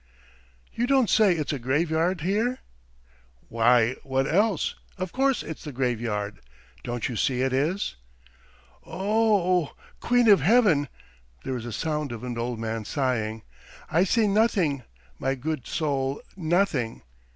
"You 0.73 0.87
don't 0.87 1.11
say 1.11 1.35
it's 1.35 1.53
a 1.53 1.59
graveyard 1.59 2.21
here?" 2.21 2.57
"Why, 3.49 3.97
what 4.01 4.25
else? 4.25 4.73
Of 4.97 5.11
course 5.11 5.43
it's 5.43 5.63
the 5.63 5.71
graveyard! 5.71 6.39
Don't 6.83 7.07
you 7.07 7.15
see 7.15 7.41
it 7.43 7.53
is?" 7.53 7.97
"O 8.83 8.93
o 8.95 9.41
oh... 9.67 9.71
Queen 9.99 10.27
of 10.27 10.41
Heaven!" 10.41 10.87
there 11.43 11.55
is 11.55 11.67
a 11.67 11.71
sound 11.71 12.11
of 12.11 12.23
an 12.23 12.35
old 12.35 12.57
man 12.57 12.83
sighing. 12.83 13.43
"I 13.91 14.03
see 14.03 14.25
nothing, 14.25 14.81
my 15.19 15.35
good 15.35 15.67
soul, 15.67 16.19
nothing. 16.35 17.03